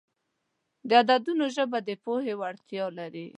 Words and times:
د 0.87 0.91
عددونو 1.01 1.45
ژبه 1.55 1.79
د 1.87 1.89
پوهې 2.03 2.33
وړتیا 2.41 2.85
لري. 2.99 3.25